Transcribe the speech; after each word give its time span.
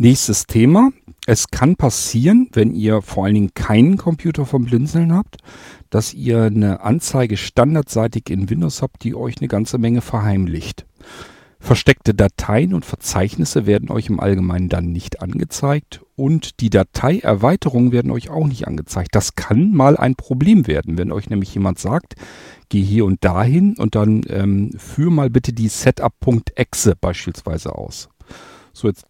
Nächstes 0.00 0.46
Thema. 0.46 0.90
Es 1.26 1.48
kann 1.48 1.74
passieren, 1.74 2.48
wenn 2.52 2.72
ihr 2.72 3.02
vor 3.02 3.24
allen 3.24 3.34
Dingen 3.34 3.54
keinen 3.54 3.96
Computer 3.96 4.46
vom 4.46 4.64
Blinzeln 4.64 5.12
habt, 5.12 5.38
dass 5.90 6.14
ihr 6.14 6.44
eine 6.44 6.82
Anzeige 6.82 7.36
standardseitig 7.36 8.30
in 8.30 8.48
Windows 8.48 8.80
habt, 8.80 9.02
die 9.02 9.16
euch 9.16 9.38
eine 9.38 9.48
ganze 9.48 9.76
Menge 9.76 10.00
verheimlicht. 10.00 10.86
Versteckte 11.58 12.14
Dateien 12.14 12.74
und 12.74 12.84
Verzeichnisse 12.84 13.66
werden 13.66 13.90
euch 13.90 14.08
im 14.08 14.20
Allgemeinen 14.20 14.68
dann 14.68 14.92
nicht 14.92 15.20
angezeigt 15.20 16.00
und 16.14 16.60
die 16.60 16.70
Dateierweiterungen 16.70 17.90
werden 17.90 18.12
euch 18.12 18.30
auch 18.30 18.46
nicht 18.46 18.68
angezeigt. 18.68 19.16
Das 19.16 19.34
kann 19.34 19.72
mal 19.72 19.96
ein 19.96 20.14
Problem 20.14 20.68
werden, 20.68 20.96
wenn 20.96 21.10
euch 21.10 21.28
nämlich 21.28 21.52
jemand 21.52 21.80
sagt, 21.80 22.14
geh 22.68 22.82
hier 22.82 23.04
und 23.04 23.24
dahin 23.24 23.74
und 23.76 23.96
dann 23.96 24.22
ähm, 24.28 24.70
führ 24.78 25.10
mal 25.10 25.28
bitte 25.28 25.52
die 25.52 25.66
Setup.exe 25.66 26.94
beispielsweise 26.94 27.74
aus. 27.74 28.08
So, 28.72 28.86
jetzt 28.86 29.04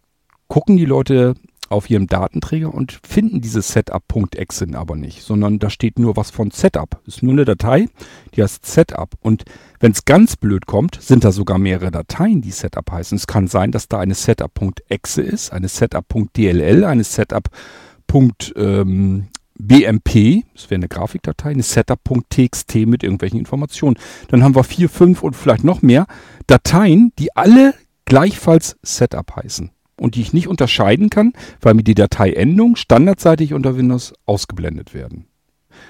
gucken 0.49 0.75
die 0.75 0.85
Leute 0.85 1.35
auf 1.69 1.89
ihrem 1.89 2.07
Datenträger 2.07 2.73
und 2.73 2.99
finden 3.07 3.41
diese 3.41 3.61
Setup.exe 3.61 4.67
aber 4.73 4.95
nicht, 4.95 5.21
sondern 5.21 5.59
da 5.59 5.69
steht 5.69 5.99
nur 5.99 6.17
was 6.17 6.31
von 6.31 6.51
Setup. 6.51 6.99
Ist 7.05 7.23
nur 7.23 7.33
eine 7.33 7.45
Datei, 7.45 7.87
die 8.35 8.43
heißt 8.43 8.65
Setup. 8.65 9.11
Und 9.21 9.43
wenn 9.79 9.91
es 9.91 10.03
ganz 10.03 10.35
blöd 10.35 10.65
kommt, 10.65 10.99
sind 11.01 11.23
da 11.23 11.31
sogar 11.31 11.59
mehrere 11.59 11.91
Dateien, 11.91 12.41
die 12.41 12.51
Setup 12.51 12.91
heißen. 12.91 13.15
Es 13.15 13.27
kann 13.27 13.47
sein, 13.47 13.71
dass 13.71 13.87
da 13.87 13.99
eine 13.99 14.15
Setup.exe 14.15 15.21
ist, 15.21 15.53
eine 15.53 15.67
Setup.dll, 15.67 16.83
eine 16.83 17.03
Setup.bmp, 17.03 18.55
ähm, 18.57 19.27
das 19.59 20.69
wäre 20.69 20.79
eine 20.79 20.87
Grafikdatei, 20.87 21.51
eine 21.51 21.63
Setup.txt 21.63 22.75
mit 22.87 23.03
irgendwelchen 23.03 23.37
Informationen. 23.37 23.97
Dann 24.29 24.43
haben 24.43 24.55
wir 24.55 24.63
vier, 24.63 24.89
fünf 24.89 25.21
und 25.21 25.35
vielleicht 25.35 25.63
noch 25.63 25.83
mehr 25.83 26.07
Dateien, 26.47 27.13
die 27.19 27.35
alle 27.35 27.75
gleichfalls 28.05 28.77
Setup 28.81 29.35
heißen 29.35 29.69
und 29.99 30.15
die 30.15 30.21
ich 30.21 30.33
nicht 30.33 30.47
unterscheiden 30.47 31.09
kann, 31.09 31.33
weil 31.61 31.73
mir 31.73 31.83
die 31.83 31.95
Dateiendungen 31.95 32.75
standardseitig 32.75 33.53
unter 33.53 33.75
Windows 33.77 34.13
ausgeblendet 34.25 34.93
werden. 34.93 35.25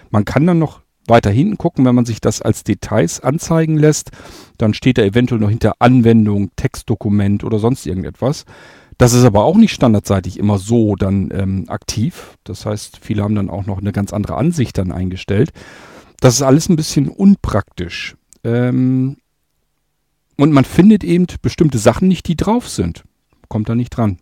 Man 0.10 0.26
kann 0.26 0.46
dann 0.46 0.60
noch 0.60 0.82
weiter 1.08 1.32
hinten 1.32 1.58
gucken, 1.58 1.86
wenn 1.86 1.96
man 1.96 2.06
sich 2.06 2.22
das 2.22 2.42
als 2.42 2.64
Details 2.64 3.20
anzeigen 3.20 3.78
lässt, 3.78 4.12
dann 4.58 4.74
steht 4.74 4.98
da 4.98 5.02
eventuell 5.02 5.42
noch 5.42 5.50
hinter 5.50 5.74
Anwendung, 5.80 6.52
Textdokument 6.56 7.44
oder 7.44 7.60
sonst 7.60 7.86
irgendetwas. 7.86 8.46
Das 8.98 9.14
ist 9.14 9.24
aber 9.24 9.46
auch 9.46 9.56
nicht 9.56 9.74
standardseitig 9.74 10.38
immer 10.38 10.58
so 10.58 10.96
dann 10.96 11.30
ähm, 11.34 11.66
aktiv. 11.70 12.38
Das 12.44 12.66
heißt, 12.66 13.00
viele 13.02 13.24
haben 13.24 13.36
dann 13.36 13.50
auch 13.50 13.66
noch 13.66 13.80
eine 13.80 13.92
ganz 13.92 14.14
andere 14.14 14.36
Ansicht 14.36 14.78
dann 14.78 14.92
eingestellt. 14.92 15.52
Das 16.20 16.36
ist 16.36 16.42
alles 16.42 16.70
ein 16.70 16.76
bisschen 16.76 17.08
unpraktisch. 17.08 18.16
Ähm, 18.44 19.18
und 20.36 20.52
man 20.52 20.66
findet 20.66 21.04
eben 21.04 21.28
bestimmte 21.42 21.78
Sachen 21.78 22.08
nicht, 22.08 22.28
die 22.28 22.36
drauf 22.36 22.68
sind 22.68 23.04
kommt 23.50 23.68
da 23.68 23.76
nicht 23.76 23.90
dran. 23.90 24.20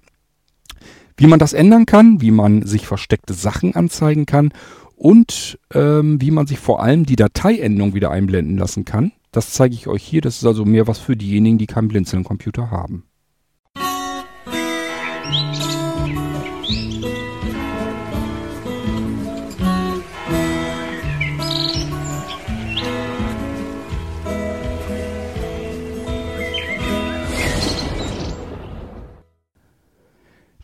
Wie 1.16 1.28
man 1.28 1.40
das 1.40 1.54
ändern 1.54 1.86
kann, 1.86 2.22
wie 2.22 2.32
man 2.32 2.66
sich 2.66 2.88
versteckte 2.88 3.34
Sachen 3.34 3.76
anzeigen 3.76 4.26
kann 4.26 4.52
und 4.96 5.60
ähm, 5.74 6.22
wie 6.22 6.32
man 6.32 6.48
sich 6.48 6.60
vor 6.60 6.82
allem 6.82 7.06
die 7.06 7.16
Dateiendung 7.16 7.94
wieder 7.94 8.12
einblenden 8.12 8.58
lassen 8.58 8.86
kann, 8.86 9.12
das 9.32 9.52
zeige 9.52 9.76
ich 9.76 9.88
euch 9.88 10.04
hier. 10.04 10.22
Das 10.22 10.38
ist 10.38 10.46
also 10.46 10.66
mehr 10.66 10.88
was 10.88 11.00
für 11.00 11.16
diejenigen, 11.16 11.58
die 11.58 11.68
keinen 11.68 11.88
Blinzeln-Computer 11.88 12.72
haben. 12.72 13.04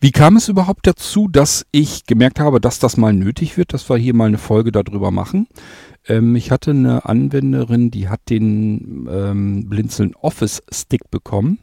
Wie 0.04 0.12
kam 0.12 0.36
es 0.36 0.50
überhaupt 0.50 0.86
dazu, 0.86 1.30
dass 1.30 1.66
ich 1.72 2.06
gemerkt 2.06 2.42
habe, 2.42 2.59
dass 2.59 2.78
das 2.78 2.98
mal 2.98 3.14
nötig 3.14 3.56
wird, 3.56 3.73
dass 3.73 3.90
wir 3.90 3.96
hier 3.96 4.14
mal 4.14 4.26
eine 4.26 4.38
Folge 4.38 4.73
darüber 4.73 5.12
machen? 5.12 5.48
Ähm, 6.06 6.36
ich 6.36 6.52
hatte 6.52 6.72
eine 6.72 7.06
Anwenderin, 7.06 7.89
die 7.89 8.10
hat 8.10 8.20
den 8.30 9.08
ähm, 9.10 9.70
Blinzeln 9.70 10.14
Office 10.16 10.61
Stick 10.70 11.10
bekommen. 11.10 11.60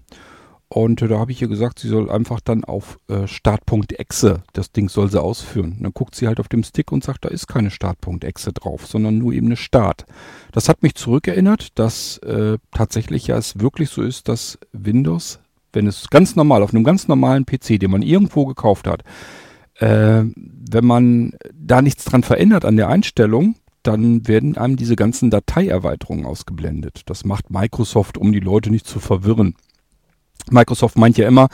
Und 0.70 1.02
äh, 1.02 1.08
da 1.08 1.18
habe 1.18 1.32
ich 1.32 1.42
ihr 1.42 1.48
gesagt, 1.48 1.80
sie 1.80 1.88
soll 1.88 2.10
einfach 2.10 2.40
dann 2.40 2.64
auf 2.64 2.98
äh, 3.08 3.26
Startpunkt-Exe, 3.26 4.42
das 4.54 4.72
Ding 4.72 4.88
soll 4.88 5.10
sie 5.10 5.20
ausführen. 5.20 5.72
Und 5.76 5.82
dann 5.82 5.92
guckt 5.92 6.14
sie 6.14 6.26
halt 6.26 6.40
auf 6.40 6.48
dem 6.48 6.62
Stick 6.62 6.92
und 6.92 7.04
sagt, 7.04 7.26
da 7.26 7.28
ist 7.28 7.46
keine 7.46 7.70
Startpunkt-Exe 7.70 8.54
drauf, 8.54 8.86
sondern 8.86 9.18
nur 9.18 9.34
eben 9.34 9.48
eine 9.48 9.56
Start. 9.56 10.06
Das 10.52 10.70
hat 10.70 10.82
mich 10.82 10.94
zurückerinnert, 10.94 11.78
dass 11.78 12.16
äh, 12.18 12.56
tatsächlich 12.70 13.26
ja 13.26 13.36
es 13.36 13.60
wirklich 13.60 13.90
so 13.90 14.00
ist, 14.00 14.28
dass 14.28 14.58
Windows 14.72 15.40
wenn 15.72 15.86
es 15.86 16.10
ganz 16.10 16.36
normal, 16.36 16.62
auf 16.62 16.74
einem 16.74 16.84
ganz 16.84 17.08
normalen 17.08 17.46
PC, 17.46 17.78
den 17.78 17.90
man 17.90 18.02
irgendwo 18.02 18.46
gekauft 18.46 18.86
hat, 18.86 19.02
äh, 19.76 20.24
wenn 20.34 20.84
man 20.84 21.32
da 21.54 21.82
nichts 21.82 22.04
dran 22.04 22.22
verändert 22.22 22.64
an 22.64 22.76
der 22.76 22.88
Einstellung, 22.88 23.56
dann 23.82 24.28
werden 24.28 24.56
einem 24.56 24.76
diese 24.76 24.96
ganzen 24.96 25.30
Dateierweiterungen 25.30 26.26
ausgeblendet. 26.26 27.02
Das 27.06 27.24
macht 27.24 27.50
Microsoft, 27.50 28.18
um 28.18 28.32
die 28.32 28.40
Leute 28.40 28.70
nicht 28.70 28.86
zu 28.86 29.00
verwirren. 29.00 29.54
Microsoft 30.50 30.96
meint 30.96 31.18
ja 31.18 31.28
immer, 31.28 31.48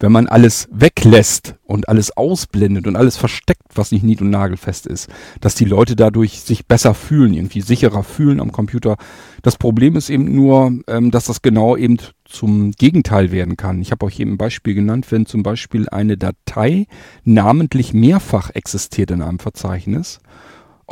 wenn 0.00 0.12
man 0.12 0.26
alles 0.26 0.68
weglässt 0.72 1.54
und 1.64 1.88
alles 1.88 2.16
ausblendet 2.16 2.86
und 2.86 2.96
alles 2.96 3.16
versteckt, 3.16 3.62
was 3.74 3.92
nicht 3.92 4.02
nied- 4.02 4.20
und 4.20 4.30
nagelfest 4.30 4.86
ist, 4.86 5.08
dass 5.40 5.54
die 5.54 5.64
Leute 5.64 5.96
dadurch 5.96 6.40
sich 6.40 6.66
besser 6.66 6.94
fühlen, 6.94 7.34
irgendwie 7.34 7.60
sicherer 7.60 8.02
fühlen 8.02 8.40
am 8.40 8.52
Computer. 8.52 8.96
Das 9.42 9.56
Problem 9.56 9.96
ist 9.96 10.10
eben 10.10 10.34
nur, 10.34 10.72
ähm, 10.88 11.10
dass 11.10 11.26
das 11.26 11.42
genau 11.42 11.76
eben 11.76 11.98
zum 12.32 12.72
Gegenteil 12.72 13.30
werden 13.30 13.56
kann. 13.56 13.80
Ich 13.80 13.92
habe 13.92 14.06
euch 14.06 14.18
eben 14.18 14.32
ein 14.32 14.38
Beispiel 14.38 14.74
genannt, 14.74 15.06
wenn 15.10 15.26
zum 15.26 15.42
Beispiel 15.42 15.88
eine 15.88 16.16
Datei 16.16 16.86
namentlich 17.24 17.92
mehrfach 17.94 18.50
existiert 18.50 19.10
in 19.10 19.22
einem 19.22 19.38
Verzeichnis 19.38 20.20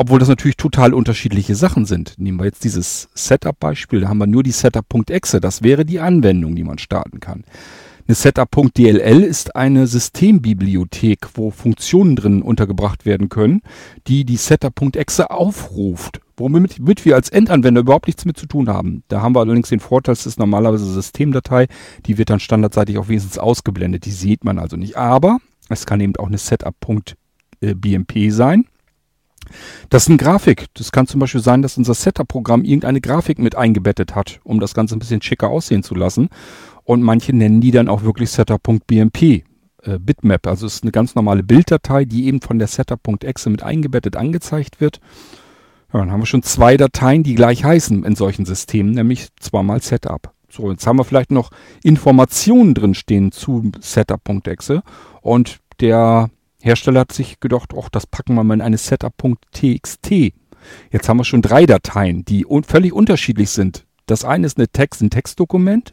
obwohl 0.00 0.18
das 0.18 0.28
natürlich 0.28 0.56
total 0.56 0.94
unterschiedliche 0.94 1.54
Sachen 1.54 1.84
sind. 1.84 2.14
Nehmen 2.16 2.40
wir 2.40 2.46
jetzt 2.46 2.64
dieses 2.64 3.10
Setup-Beispiel, 3.14 4.00
da 4.00 4.08
haben 4.08 4.16
wir 4.16 4.26
nur 4.26 4.42
die 4.42 4.50
Setup.exe, 4.50 5.42
das 5.42 5.62
wäre 5.62 5.84
die 5.84 6.00
Anwendung, 6.00 6.56
die 6.56 6.64
man 6.64 6.78
starten 6.78 7.20
kann. 7.20 7.44
Eine 8.06 8.14
Setup.dll 8.14 9.22
ist 9.22 9.54
eine 9.54 9.86
Systembibliothek, 9.86 11.28
wo 11.34 11.50
Funktionen 11.50 12.16
drin 12.16 12.40
untergebracht 12.40 13.04
werden 13.04 13.28
können, 13.28 13.60
die 14.06 14.24
die 14.24 14.38
Setup.exe 14.38 15.30
aufruft, 15.30 16.20
womit 16.40 17.04
wir 17.04 17.14
als 17.14 17.28
Endanwender 17.28 17.82
überhaupt 17.82 18.06
nichts 18.06 18.24
mit 18.24 18.36
zu 18.36 18.46
tun 18.46 18.68
haben. 18.68 19.04
Da 19.08 19.20
haben 19.20 19.34
wir 19.34 19.40
allerdings 19.40 19.68
den 19.68 19.80
Vorteil, 19.80 20.14
es 20.14 20.26
ist 20.26 20.38
normalerweise 20.38 20.84
eine 20.84 20.94
Systemdatei, 20.94 21.68
die 22.06 22.18
wird 22.18 22.30
dann 22.30 22.40
standardseitig 22.40 22.98
auch 22.98 23.08
wenigstens 23.08 23.38
ausgeblendet, 23.38 24.04
die 24.06 24.10
sieht 24.10 24.44
man 24.44 24.58
also 24.58 24.76
nicht. 24.76 24.96
Aber 24.96 25.38
es 25.68 25.86
kann 25.86 26.00
eben 26.00 26.16
auch 26.16 26.26
eine 26.26 26.38
Setup.bmp 26.38 28.12
sein 28.30 28.64
das 29.88 30.04
ist 30.04 30.08
eine 30.08 30.18
Grafik. 30.18 30.66
Das 30.74 30.92
kann 30.92 31.06
zum 31.06 31.20
Beispiel 31.20 31.40
sein, 31.40 31.62
dass 31.62 31.76
unser 31.76 31.94
Setup-Programm 31.94 32.64
irgendeine 32.64 33.00
Grafik 33.00 33.38
mit 33.38 33.56
eingebettet 33.56 34.14
hat, 34.14 34.40
um 34.44 34.60
das 34.60 34.74
Ganze 34.74 34.96
ein 34.96 34.98
bisschen 34.98 35.22
schicker 35.22 35.48
aussehen 35.48 35.82
zu 35.82 35.94
lassen. 35.94 36.28
Und 36.84 37.02
manche 37.02 37.32
nennen 37.32 37.60
die 37.60 37.70
dann 37.70 37.88
auch 37.88 38.02
wirklich 38.02 38.30
Setup.bmp. 38.30 39.22
Äh, 39.82 39.98
Bitmap, 39.98 40.46
also 40.46 40.66
es 40.66 40.76
ist 40.76 40.82
eine 40.82 40.92
ganz 40.92 41.14
normale 41.14 41.42
Bilddatei, 41.42 42.04
die 42.04 42.26
eben 42.26 42.42
von 42.42 42.58
der 42.58 42.68
Setup.exe 42.68 43.50
mit 43.50 43.62
eingebettet 43.62 44.16
angezeigt 44.16 44.80
wird. 44.80 45.00
Ja, 45.92 45.98
dann 46.00 46.12
haben 46.12 46.20
wir 46.20 46.26
schon 46.26 46.42
zwei 46.42 46.76
Dateien, 46.76 47.22
die 47.22 47.34
gleich 47.34 47.64
heißen 47.64 48.04
in 48.04 48.14
solchen 48.14 48.44
Systemen, 48.44 48.92
nämlich 48.92 49.28
zweimal 49.40 49.82
Setup. 49.82 50.32
So, 50.48 50.70
jetzt 50.70 50.86
haben 50.86 50.98
wir 50.98 51.04
vielleicht 51.04 51.30
noch 51.30 51.50
Informationen 51.82 52.74
drin 52.74 52.94
stehen 52.94 53.32
zu 53.32 53.70
Setup.exe 53.80 54.82
und 55.20 55.58
der 55.80 56.30
Hersteller 56.60 57.00
hat 57.00 57.12
sich 57.12 57.40
gedacht, 57.40 57.72
ach, 57.76 57.88
das 57.88 58.06
packen 58.06 58.34
wir 58.34 58.44
mal 58.44 58.54
in 58.54 58.60
eine 58.60 58.78
Setup.txt. 58.78 60.10
Jetzt 60.90 61.08
haben 61.08 61.16
wir 61.16 61.24
schon 61.24 61.42
drei 61.42 61.66
Dateien, 61.66 62.24
die 62.24 62.46
un 62.46 62.64
völlig 62.64 62.92
unterschiedlich 62.92 63.50
sind. 63.50 63.86
Das 64.06 64.24
eine 64.24 64.46
ist 64.46 64.58
eine 64.58 64.68
Text, 64.68 65.00
ein 65.00 65.10
Textdokument, 65.10 65.92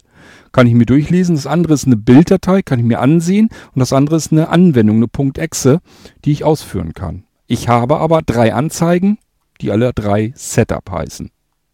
kann 0.52 0.68
ich 0.68 0.74
mir 0.74 0.86
durchlesen. 0.86 1.36
Das 1.36 1.47
andere 1.47 1.74
ist 1.74 1.86
eine 1.86 1.97
Bilddatei, 1.97 2.62
kann 2.62 2.80
ich 2.80 2.86
mir 2.86 3.00
ansehen. 3.00 3.50
Und 3.74 3.80
das 3.80 3.94
andere 3.94 4.18
ist 4.18 4.31
eine 4.31 4.50
Anwendung, 4.50 4.98
eine 4.98 5.33
.exe, 5.38 5.80
die 6.25 6.31
ich 6.31 6.44
ausführen 6.44 6.94
kann. 6.94 7.24
Ich 7.45 7.69
habe 7.69 8.00
aber 8.00 8.22
drei 8.24 8.54
Anzeigen, 8.54 9.19
die 9.57 9.71
alle 9.71 9.92
drei 9.94 10.33
Setup 10.36 10.89
heißen. 10.89 11.31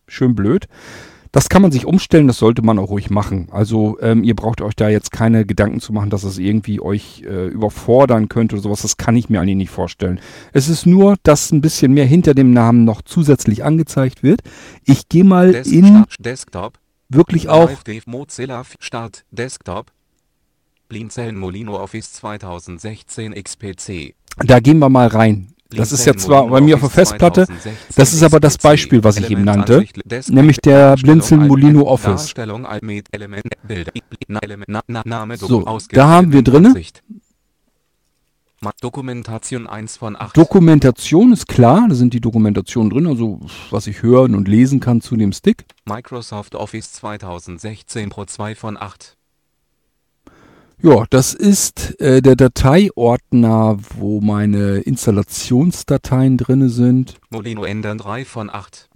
Schön 0.07 0.35
blöd. 0.35 0.67
Das 1.33 1.49
kann 1.49 1.63
man 1.63 1.71
sich 1.71 1.87
umstellen, 1.87 2.27
das 2.27 2.37
sollte 2.37 2.61
man 2.61 2.77
auch 2.77 2.91
ruhig 2.91 3.09
machen. 3.09 3.47
Also 3.51 3.97
ähm, 4.01 4.23
ihr 4.23 4.35
braucht 4.35 4.61
euch 4.61 4.75
da 4.75 4.87
jetzt 4.87 5.11
keine 5.11 5.47
Gedanken 5.47 5.79
zu 5.79 5.91
machen, 5.91 6.11
dass 6.11 6.23
es 6.23 6.37
irgendwie 6.37 6.79
euch 6.79 7.23
äh, 7.25 7.47
überfordern 7.47 8.29
könnte 8.29 8.55
oder 8.55 8.61
sowas. 8.61 8.83
Das 8.83 8.97
kann 8.97 9.15
ich 9.15 9.29
mir 9.29 9.41
eigentlich 9.41 9.55
nicht 9.55 9.71
vorstellen. 9.71 10.19
Es 10.51 10.69
ist 10.69 10.85
nur, 10.85 11.15
dass 11.23 11.51
ein 11.51 11.61
bisschen 11.61 11.91
mehr 11.91 12.05
hinter 12.05 12.35
dem 12.35 12.53
Namen 12.53 12.85
noch 12.85 13.01
zusätzlich 13.01 13.63
angezeigt 13.63 14.21
wird. 14.21 14.41
Ich 14.85 15.09
gehe 15.09 15.23
mal 15.23 15.53
Desk 15.53 15.71
in 15.71 16.05
Desktop. 16.19 16.77
wirklich 17.09 17.49
auch 17.49 17.71
Mozilla 18.05 18.63
Start 18.79 19.25
Desktop. 19.31 19.91
Blinzeln 20.87 21.35
Molino 21.35 21.81
Office 21.81 22.13
2016 22.13 23.33
XPC. 23.33 24.13
Da 24.37 24.59
gehen 24.59 24.77
wir 24.77 24.89
mal 24.89 25.07
rein. 25.07 25.52
Das 25.75 25.91
ist 25.91 26.05
jetzt 26.05 26.23
zwar 26.23 26.47
bei 26.47 26.61
mir 26.61 26.75
auf 26.75 26.81
der 26.81 26.89
Festplatte, 26.89 27.47
das 27.95 28.13
ist 28.13 28.23
aber 28.23 28.39
das 28.39 28.57
Beispiel, 28.57 29.03
was 29.03 29.17
ich 29.17 29.29
eben 29.29 29.43
nannte, 29.43 29.85
nämlich 30.27 30.57
der 30.57 30.95
Blinzeln 30.95 31.47
Molino 31.47 31.83
Office. 31.83 32.33
So, 35.39 35.65
da 35.91 36.07
haben 36.07 36.31
wir 36.31 36.41
drinne 36.41 36.73
Ma 38.63 38.71
Dokumentation 38.79 39.67
1 39.67 39.97
von 39.97 40.15
8. 40.15 40.37
Dokumentation 40.37 41.33
ist 41.33 41.49
klar, 41.49 41.85
da 41.89 41.95
sind 41.95 42.13
die 42.13 42.21
Dokumentationen 42.21 42.89
drin, 42.89 43.07
also 43.07 43.41
was 43.71 43.87
ich 43.87 44.01
hören 44.03 44.35
und 44.35 44.47
lesen 44.47 44.79
kann 44.79 45.01
zu 45.01 45.17
dem 45.17 45.33
Stick. 45.33 45.65
Microsoft 45.83 46.55
Office 46.55 46.93
2016 46.93 48.09
Pro 48.09 48.23
2 48.23 48.55
von 48.55 48.77
8. 48.77 49.17
Ja, 50.85 51.05
das 51.09 51.33
ist 51.33 51.97
äh, 52.01 52.21
der 52.21 52.35
Dateiordner, 52.35 53.77
wo 53.97 54.19
meine 54.19 54.79
Installationsdateien 54.79 56.37
drinne 56.37 56.67
sind. 56.67 57.21
Molino 57.29 57.63
ändern 57.63 57.99
3 57.99 58.25
von 58.25 58.49
8. 58.49 58.89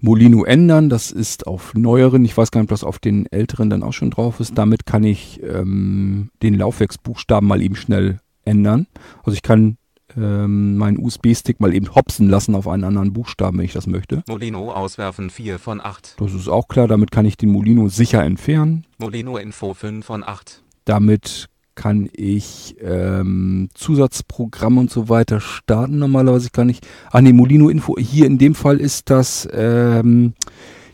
Molino 0.00 0.44
ändern, 0.44 0.88
das 0.88 1.10
ist 1.10 1.46
auf 1.46 1.74
neueren, 1.74 2.24
ich 2.24 2.34
weiß 2.34 2.50
gar 2.50 2.62
nicht, 2.62 2.68
ob 2.68 2.70
das 2.70 2.84
auf 2.84 2.98
den 2.98 3.26
älteren 3.26 3.68
dann 3.68 3.82
auch 3.82 3.92
schon 3.92 4.10
drauf 4.10 4.40
ist. 4.40 4.56
Damit 4.56 4.86
kann 4.86 5.04
ich 5.04 5.42
ähm, 5.42 6.30
den 6.42 6.54
Laufwerksbuchstaben 6.54 7.46
mal 7.46 7.60
eben 7.60 7.76
schnell 7.76 8.18
ändern. 8.46 8.86
Also 9.18 9.32
ich 9.32 9.42
kann 9.42 9.76
ähm, 10.16 10.78
meinen 10.78 10.96
USB-Stick 10.98 11.60
mal 11.60 11.74
eben 11.74 11.94
hopsen 11.94 12.30
lassen 12.30 12.54
auf 12.54 12.66
einen 12.66 12.84
anderen 12.84 13.12
Buchstaben, 13.12 13.58
wenn 13.58 13.66
ich 13.66 13.74
das 13.74 13.86
möchte. 13.86 14.22
Molino 14.26 14.72
auswerfen 14.72 15.28
4 15.28 15.58
von 15.58 15.82
8. 15.82 16.16
Das 16.18 16.32
ist 16.32 16.48
auch 16.48 16.66
klar, 16.66 16.88
damit 16.88 17.10
kann 17.10 17.26
ich 17.26 17.36
den 17.36 17.50
Molino 17.50 17.88
sicher 17.88 18.24
entfernen. 18.24 18.86
Molino 18.96 19.36
Info 19.36 19.74
5 19.74 20.06
von 20.06 20.24
8. 20.24 20.62
Damit 20.86 21.48
kann 21.74 22.08
ich 22.12 22.74
ähm, 22.80 23.68
Zusatzprogramme 23.74 24.80
und 24.80 24.90
so 24.90 25.08
weiter 25.10 25.40
starten. 25.40 25.98
Normalerweise 25.98 26.48
kann 26.50 26.70
ich. 26.70 26.80
Ah 27.10 27.20
nee, 27.20 27.34
Molino 27.34 27.68
Info. 27.68 27.96
Hier 27.98 28.26
in 28.26 28.38
dem 28.38 28.54
Fall 28.54 28.80
ist 28.80 29.10
das 29.10 29.46
ähm, 29.52 30.32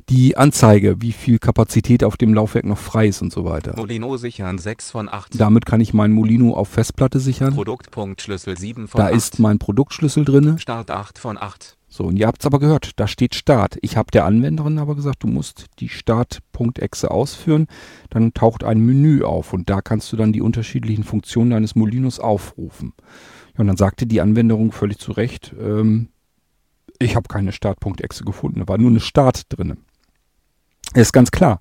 die 0.08 0.36
Anzeige, 0.36 1.00
wie 1.00 1.12
viel 1.12 1.38
Kapazität 1.38 2.02
auf 2.02 2.16
dem 2.16 2.34
Laufwerk 2.34 2.64
noch 2.64 2.78
frei 2.78 3.06
ist 3.06 3.22
und 3.22 3.32
so 3.32 3.44
weiter. 3.44 3.74
Molino 3.76 4.16
sichern 4.16 4.58
6 4.58 4.90
von 4.90 5.08
8. 5.08 5.40
Damit 5.40 5.66
kann 5.66 5.80
ich 5.80 5.94
meinen 5.94 6.14
Molino 6.14 6.54
auf 6.54 6.68
Festplatte 6.68 7.20
sichern. 7.20 7.54
Produktpunktschlüssel 7.54 8.58
7 8.58 8.88
von 8.88 8.98
Da 8.98 9.06
8. 9.06 9.14
ist 9.14 9.38
mein 9.38 9.58
Produktschlüssel 9.58 10.24
drinne. 10.24 10.58
Start 10.58 10.90
8 10.90 11.18
von 11.18 11.38
8. 11.38 11.76
So, 11.92 12.04
und 12.04 12.16
ihr 12.16 12.26
habt's 12.26 12.46
aber 12.46 12.58
gehört, 12.58 12.92
da 12.96 13.06
steht 13.06 13.34
Start. 13.34 13.76
Ich 13.82 13.98
habe 13.98 14.10
der 14.10 14.24
Anwenderin 14.24 14.78
aber 14.78 14.94
gesagt, 14.94 15.24
du 15.24 15.26
musst 15.26 15.66
die 15.78 15.90
Start.exe 15.90 17.10
ausführen, 17.10 17.66
dann 18.08 18.32
taucht 18.32 18.64
ein 18.64 18.80
Menü 18.80 19.24
auf 19.24 19.52
und 19.52 19.68
da 19.68 19.82
kannst 19.82 20.10
du 20.10 20.16
dann 20.16 20.32
die 20.32 20.40
unterschiedlichen 20.40 21.04
Funktionen 21.04 21.50
deines 21.50 21.74
Molinos 21.74 22.18
aufrufen. 22.18 22.94
Ja, 23.52 23.60
und 23.60 23.66
dann 23.66 23.76
sagte 23.76 24.06
die 24.06 24.22
Anwenderung 24.22 24.72
völlig 24.72 25.00
zu 25.00 25.12
Recht, 25.12 25.54
ähm, 25.60 26.08
ich 26.98 27.14
habe 27.14 27.28
keine 27.28 27.52
Start.exe 27.52 28.24
gefunden, 28.24 28.60
da 28.60 28.68
war 28.68 28.78
nur 28.78 28.88
eine 28.88 29.00
Start 29.00 29.42
drinne. 29.50 29.76
Ist 30.94 31.12
ganz 31.12 31.30
klar. 31.30 31.60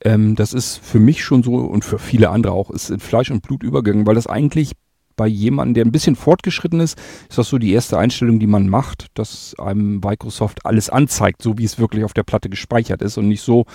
Ähm, 0.00 0.34
das 0.34 0.54
ist 0.54 0.78
für 0.78 0.98
mich 0.98 1.22
schon 1.22 1.44
so 1.44 1.54
und 1.54 1.84
für 1.84 2.00
viele 2.00 2.30
andere 2.30 2.52
auch, 2.52 2.70
ist 2.70 2.90
in 2.90 2.98
Fleisch 2.98 3.30
und 3.30 3.42
Blut 3.42 3.62
übergegangen, 3.62 4.08
weil 4.08 4.16
das 4.16 4.26
eigentlich 4.26 4.72
bei 5.18 5.26
jemandem, 5.26 5.74
der 5.74 5.84
ein 5.84 5.92
bisschen 5.92 6.16
fortgeschritten 6.16 6.80
ist, 6.80 6.98
ist 7.28 7.36
das 7.36 7.48
so 7.48 7.58
die 7.58 7.72
erste 7.72 7.98
Einstellung, 7.98 8.38
die 8.38 8.46
man 8.46 8.68
macht, 8.68 9.08
dass 9.12 9.54
einem 9.58 10.00
Microsoft 10.00 10.64
alles 10.64 10.88
anzeigt, 10.88 11.42
so 11.42 11.58
wie 11.58 11.64
es 11.64 11.78
wirklich 11.78 12.04
auf 12.04 12.14
der 12.14 12.22
Platte 12.22 12.48
gespeichert 12.48 13.02
ist 13.02 13.18
und 13.18 13.28
nicht 13.28 13.42
so, 13.42 13.66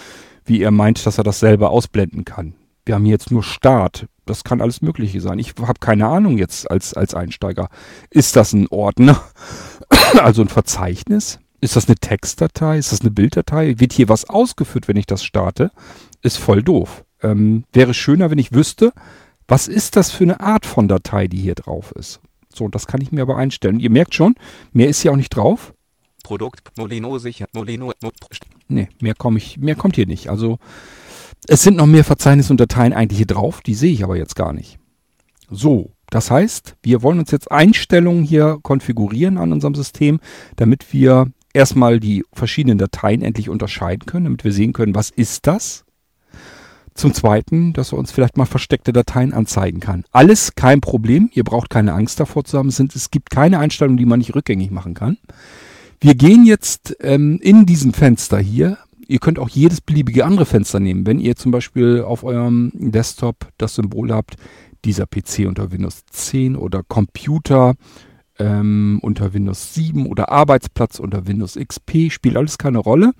wie 0.45 0.61
er 0.61 0.71
meint, 0.71 1.05
dass 1.05 1.19
er 1.19 1.23
das 1.23 1.39
selber 1.39 1.69
ausblenden 1.69 2.25
kann. 2.25 2.55
Wir 2.85 2.95
haben 2.95 3.05
jetzt 3.05 3.29
nur 3.29 3.43
Start. 3.43 4.07
Das 4.25 4.43
kann 4.43 4.61
alles 4.61 4.81
Mögliche 4.81 5.21
sein. 5.21 5.37
Ich 5.37 5.53
habe 5.61 5.79
keine 5.79 6.07
Ahnung 6.07 6.37
jetzt 6.37 6.71
als, 6.71 6.93
als 6.93 7.13
Einsteiger. 7.13 7.69
Ist 8.09 8.35
das 8.35 8.53
ein 8.53 8.67
Ordner? 8.69 9.21
also 10.17 10.41
ein 10.41 10.49
Verzeichnis? 10.49 11.39
Ist 11.61 11.75
das 11.75 11.87
eine 11.87 11.95
Textdatei? 11.95 12.77
Ist 12.77 12.91
das 12.91 13.01
eine 13.01 13.11
Bilddatei? 13.11 13.79
Wird 13.79 13.93
hier 13.93 14.09
was 14.09 14.29
ausgeführt, 14.29 14.87
wenn 14.87 14.97
ich 14.97 15.05
das 15.05 15.23
starte? 15.23 15.71
Ist 16.21 16.37
voll 16.37 16.63
doof. 16.63 17.03
Ähm, 17.21 17.63
wäre 17.73 17.93
schöner, 17.93 18.31
wenn 18.31 18.37
ich 18.37 18.53
wüsste, 18.53 18.93
was 19.47 19.67
ist 19.67 19.95
das 19.95 20.11
für 20.11 20.23
eine 20.23 20.39
Art 20.39 20.65
von 20.65 20.87
Datei, 20.87 21.27
die 21.27 21.37
hier 21.37 21.55
drauf 21.55 21.91
ist. 21.93 22.19
So, 22.53 22.67
das 22.67 22.87
kann 22.87 23.01
ich 23.01 23.11
mir 23.11 23.21
aber 23.21 23.37
einstellen. 23.37 23.79
Ihr 23.79 23.89
merkt 23.89 24.13
schon, 24.13 24.35
mehr 24.71 24.87
ist 24.87 25.01
hier 25.01 25.11
auch 25.11 25.17
nicht 25.17 25.35
drauf. 25.35 25.73
Produkt 26.23 26.71
Molino 26.77 27.17
sichern. 27.17 27.47
Molino 27.53 27.91
Mo, 28.01 28.11
Nee, 28.67 28.89
mehr, 29.01 29.15
komm 29.17 29.37
ich, 29.37 29.57
mehr 29.57 29.75
kommt 29.75 29.95
hier 29.95 30.07
nicht. 30.07 30.29
Also 30.29 30.57
es 31.47 31.61
sind 31.63 31.77
noch 31.77 31.85
mehr 31.85 32.03
Verzeichnisse 32.03 32.53
und 32.53 32.59
Dateien 32.59 32.93
eigentlich 32.93 33.17
hier 33.17 33.27
drauf, 33.27 33.61
die 33.61 33.73
sehe 33.73 33.91
ich 33.91 34.03
aber 34.03 34.15
jetzt 34.15 34.35
gar 34.35 34.53
nicht. 34.53 34.79
So, 35.49 35.91
das 36.09 36.31
heißt, 36.31 36.75
wir 36.81 37.01
wollen 37.01 37.19
uns 37.19 37.31
jetzt 37.31 37.51
Einstellungen 37.51 38.23
hier 38.23 38.59
konfigurieren 38.61 39.37
an 39.37 39.51
unserem 39.51 39.75
System, 39.75 40.19
damit 40.55 40.93
wir 40.93 41.27
erstmal 41.53 41.99
die 41.99 42.23
verschiedenen 42.33 42.77
Dateien 42.77 43.21
endlich 43.21 43.49
unterscheiden 43.49 44.05
können, 44.05 44.25
damit 44.25 44.43
wir 44.43 44.53
sehen 44.53 44.73
können, 44.73 44.95
was 44.95 45.09
ist 45.09 45.45
das? 45.47 45.85
Zum 46.95 47.13
Zweiten, 47.13 47.73
dass 47.73 47.91
er 47.91 47.97
uns 47.97 48.11
vielleicht 48.11 48.37
mal 48.37 48.45
versteckte 48.45 48.93
Dateien 48.93 49.33
anzeigen 49.33 49.79
kann. 49.79 50.05
Alles 50.11 50.55
kein 50.55 50.79
Problem, 50.79 51.29
ihr 51.33 51.43
braucht 51.43 51.69
keine 51.69 51.93
Angst 51.93 52.19
davor 52.19 52.43
zu 52.43 52.57
haben. 52.57 52.69
Es, 52.69 53.11
gibt 53.11 53.31
keine 53.31 53.59
Einstellungen, 53.59 53.97
die 53.97 54.05
man 54.05 54.19
nicht 54.19 54.35
rückgängig 54.35 54.71
machen 54.71 54.93
kann. 54.93 55.17
Wir 55.99 56.15
gehen 56.15 56.45
jetzt 56.45 56.95
ähm, 56.99 57.39
in 57.41 57.65
diesem 57.65 57.93
Fenster 57.93 58.39
hier. 58.39 58.77
Ihr 59.07 59.19
könnt 59.19 59.39
auch 59.39 59.49
jedes 59.49 59.81
beliebige 59.81 60.25
andere 60.25 60.45
Fenster 60.45 60.79
nehmen. 60.79 61.05
Wenn 61.07 61.19
ihr 61.19 61.35
zum 61.35 61.51
Beispiel 61.51 62.01
auf 62.01 62.23
eurem 62.23 62.71
Desktop 62.75 63.47
das 63.57 63.75
Symbol 63.75 64.13
habt, 64.13 64.35
dieser 64.85 65.05
PC 65.05 65.47
unter 65.47 65.71
Windows 65.71 66.03
10 66.11 66.55
oder 66.55 66.83
Computer 66.83 67.75
ähm, 68.39 68.99
unter 69.01 69.33
Windows 69.33 69.73
7 69.73 70.07
oder 70.07 70.31
Arbeitsplatz 70.31 70.99
unter 70.99 71.27
Windows 71.27 71.55
XP, 71.55 72.11
spielt 72.11 72.37
alles 72.37 72.57
keine 72.57 72.79
Rolle. 72.79 73.13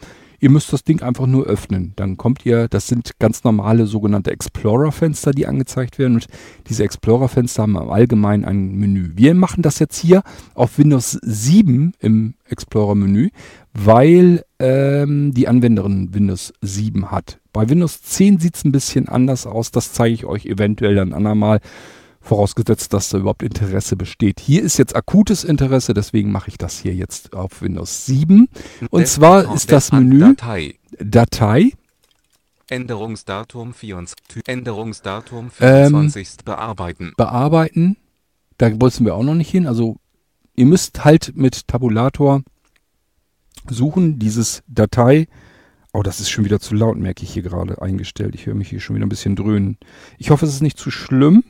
Ihr 0.44 0.50
müsst 0.50 0.74
das 0.74 0.84
Ding 0.84 1.01
einfach 1.01 1.25
nur 1.25 1.45
öffnen. 1.45 1.94
Dann 1.95 2.18
kommt 2.18 2.45
ihr, 2.45 2.68
das 2.68 2.90
sind 2.90 3.18
ganz 3.18 3.45
normale 3.45 3.86
sogenannte 3.86 4.31
Explorer-Fenster, 4.31 5.31
die 5.31 5.48
angezeigt 5.48 6.00
werden. 6.00 6.16
Und 6.16 6.28
diese 6.68 6.84
Explorer-Fenster 6.84 7.63
haben 7.63 7.78
im 7.78 7.90
Allgemeinen 7.90 8.44
ein 8.44 8.74
Menü. 8.75 9.12
Wir 9.16 9.36
machen 9.36 9.62
das 9.62 9.80
jetzt 9.80 9.98
hier 9.98 10.22
auf 10.54 10.78
Windows 10.78 11.18
7 11.22 11.94
im 12.00 12.34
Explorer-Menü, 12.50 13.30
weil 13.74 14.44
ähm, 14.60 15.34
die 15.34 15.48
Anwenderin 15.48 16.13
Windows 16.13 16.51
7 16.60 17.10
hat. 17.10 17.39
Bei 17.54 17.69
Windows 17.69 18.01
10 18.01 18.39
sieht 18.39 18.57
es 18.57 18.66
ein 18.66 18.74
bisschen 18.74 19.07
anders 19.07 19.48
aus. 19.48 19.72
Das 19.72 19.94
zeige 19.94 20.13
ich 20.13 20.25
euch 20.25 20.46
eventuell 20.46 21.00
ein 21.00 21.13
andermal. 21.13 21.62
Vorausgesetzt, 22.24 22.94
dass 22.94 23.10
da 23.10 23.18
überhaupt 23.18 23.44
Interesse 23.44 23.98
besteht. 23.98 24.40
Hier 24.40 24.64
ist 24.64 24.78
jetzt 24.78 24.96
akutes 24.96 25.44
Interesse, 25.44 25.94
deswegen 25.94 26.31
mache 26.31 26.48
ich 26.50 26.58
das 26.58 26.80
hier 26.80 26.96
jetzt 26.96 27.34
auf 27.34 27.62
Windows 27.62 28.06
7. 28.06 28.48
Und 28.90 29.08
zwar 29.08 29.54
ist 29.54 29.72
das 29.72 29.92
Menü 29.92 30.20
Datei. 30.20 30.75
Datei. 31.00 31.72
Änderungsdatum 32.70 33.74
24. 33.74 34.48
Änderungsdatum 34.48 35.52
Ähm, 35.60 35.90
24. 35.92 36.46
bearbeiten. 36.46 37.12
bearbeiten. 37.18 37.98
Da 38.58 38.70
müssen 38.70 39.06
wir 39.06 39.16
auch 39.16 39.24
noch 39.24 39.36
nicht 39.36 39.52
hin. 39.52 39.68
Also 39.68 39.98
ihr 40.56 40.65
müsst 40.65 41.03
halt 41.03 41.34
mit 41.36 41.68
Tabulator 41.68 42.42
suchen, 43.70 44.18
dieses 44.18 44.63
Datei. 44.68 45.27
Oh, 45.92 46.03
das 46.03 46.20
ist 46.22 46.30
schon 46.30 46.46
wieder 46.46 46.60
zu 46.62 46.74
laut, 46.74 46.98
merke 46.98 47.24
ich 47.24 47.34
hier 47.34 47.44
gerade 47.44 47.82
eingestellt. 47.82 48.34
Ich 48.34 48.46
höre 48.46 48.56
mich 48.56 48.70
hier 48.70 48.80
schon 48.80 48.96
wieder 48.96 49.06
ein 49.06 49.10
bisschen 49.10 49.36
dröhnen. 49.36 49.77
Ich 50.18 50.30
hoffe, 50.32 50.46
es 50.46 50.53
ist 50.53 50.62
nicht 50.62 50.77
zu 50.80 50.89
schlimm, 50.89 51.44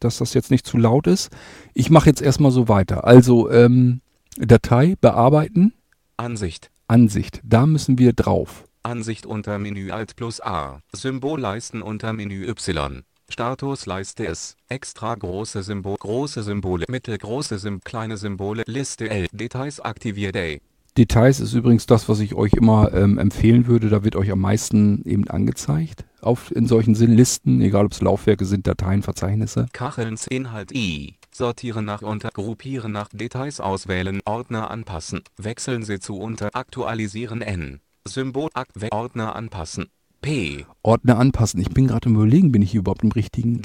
dass 0.00 0.18
das 0.18 0.34
jetzt 0.34 0.50
nicht 0.50 0.66
zu 0.66 0.76
laut 0.76 1.06
ist. 1.06 1.30
Ich 1.74 1.90
mache 1.90 2.06
jetzt 2.08 2.22
erstmal 2.22 2.50
so 2.50 2.68
weiter. 2.68 3.04
Also 3.04 3.50
ähm, 3.50 4.00
Datei, 4.36 4.96
bearbeiten, 5.00 5.72
Ansicht. 6.16 6.70
Ansicht. 6.86 7.40
Da 7.44 7.66
müssen 7.66 7.98
wir 7.98 8.12
drauf. 8.12 8.64
Ansicht 8.82 9.24
unter 9.24 9.58
Menü 9.58 9.90
Alt 9.90 10.16
plus 10.16 10.40
A. 10.40 10.80
Symbolleisten 10.92 11.82
unter 11.82 12.12
Menü 12.12 12.46
Y. 12.46 13.04
Statusleiste 13.30 14.26
S. 14.26 14.56
Extra 14.68 15.14
große 15.14 15.62
Symbol, 15.62 15.96
große 15.98 16.42
Symbole, 16.42 16.84
mittelgroße 16.88 17.58
Symbole, 17.58 17.82
kleine 17.84 18.16
Symbole, 18.16 18.64
Liste 18.66 19.08
L. 19.08 19.28
Details 19.32 19.80
aktiviert 19.80 20.36
A. 20.36 20.56
Details 20.98 21.40
ist 21.40 21.54
übrigens 21.54 21.86
das, 21.86 22.08
was 22.08 22.20
ich 22.20 22.34
euch 22.34 22.52
immer 22.54 22.92
ähm, 22.92 23.18
empfehlen 23.18 23.66
würde. 23.66 23.88
Da 23.88 24.04
wird 24.04 24.16
euch 24.16 24.30
am 24.30 24.40
meisten 24.40 25.02
eben 25.04 25.28
angezeigt. 25.28 26.04
Auf, 26.20 26.54
in 26.54 26.66
solchen 26.66 26.94
Listen, 26.94 27.60
egal 27.60 27.86
ob 27.86 27.92
es 27.92 28.02
Laufwerke 28.02 28.44
sind, 28.44 28.66
Dateien, 28.66 29.02
Verzeichnisse. 29.02 29.66
Kachelns 29.72 30.26
Inhalt 30.26 30.72
I. 30.72 31.16
Sortieren 31.32 31.84
nach 31.84 32.02
unter, 32.02 32.30
gruppieren 32.30 32.92
nach 32.92 33.08
Details 33.12 33.60
auswählen, 33.60 34.20
Ordner 34.24 34.70
anpassen. 34.70 35.20
Wechseln 35.36 35.82
Sie 35.84 36.00
zu 36.00 36.18
unter, 36.18 36.50
aktualisieren 36.54 37.40
N. 37.40 37.80
Symbol, 38.06 38.50
Ordner 38.90 39.36
anpassen. 39.36 39.86
P. 40.20 40.66
Ordner 40.82 41.18
anpassen. 41.18 41.60
Ich 41.60 41.70
bin 41.70 41.86
gerade 41.88 42.08
im 42.08 42.16
Überlegen, 42.16 42.52
bin 42.52 42.62
ich 42.62 42.72
hier 42.72 42.80
überhaupt 42.80 43.02
im 43.02 43.12
richtigen. 43.12 43.62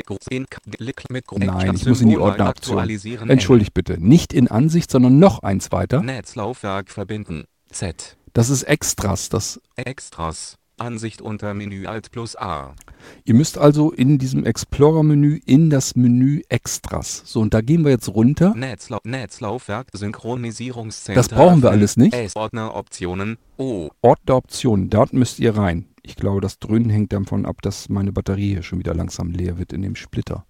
Nein, 1.38 1.76
ich 1.76 1.86
muss 1.86 2.02
in 2.02 2.10
die 2.10 2.18
Ordneroption. 2.18 2.78
aktualisieren 2.78 3.30
Entschuldigt 3.30 3.74
bitte. 3.74 3.98
Nicht 4.00 4.34
in 4.34 4.48
Ansicht, 4.48 4.90
sondern 4.90 5.20
noch 5.20 5.44
eins 5.44 5.72
weiter. 5.72 6.02
Netzlaufwerk 6.02 6.90
verbinden. 6.90 7.46
Z. 7.70 8.18
Das 8.34 8.50
ist 8.50 8.64
Extras. 8.64 9.30
Das, 9.30 9.62
Extras. 9.76 10.58
Ansicht 10.78 11.22
unter 11.22 11.54
Menü 11.54 11.86
Alt 11.86 12.12
plus 12.12 12.36
A. 12.36 12.76
ihr 13.24 13.34
müsst 13.34 13.58
also 13.58 13.92
in 13.92 14.18
diesem 14.18 14.46
Explorer-Menü 14.46 15.40
in 15.46 15.70
das 15.70 15.96
Menü 15.96 16.42
Extras. 16.50 17.22
So, 17.26 17.40
und 17.40 17.54
da 17.54 17.62
gehen 17.62 17.86
wir 17.86 17.92
jetzt 17.92 18.10
runter. 18.10 18.54
Netzla 18.56 19.00
Netzlaufwerk 19.06 19.88
Synchronisierungszentrum. 19.94 21.16
Das 21.16 21.30
brauchen 21.30 21.64
wir 21.64 21.72
alles 21.72 21.96
nicht. 21.96 22.14
S. 22.14 22.36
Ordner 22.36 22.76
Optionen. 22.76 23.38
O. 23.58 23.90
Ordneroptionen. 24.02 24.90
Dort 24.90 25.14
müsst 25.14 25.40
ihr 25.40 25.56
rein. 25.56 25.86
Ich 26.08 26.16
glaube, 26.16 26.40
das 26.42 26.60
Dröhnen 26.60 26.90
hängt 26.90 27.14
davon 27.14 27.46
ab, 27.46 27.62
dass 27.62 27.90
meine 27.90 28.12
Batterie 28.12 28.50
hier 28.50 28.64
schon 28.64 28.80
wieder 28.80 28.94
langsam 28.94 29.32
leer 29.32 29.58
wird 29.58 29.74
in 29.74 29.82
dem 29.82 29.96
Splitter. 29.96 30.46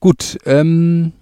Gut, 0.00 0.36
ähm, 0.44 1.12